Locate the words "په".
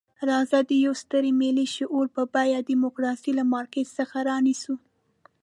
2.15-2.21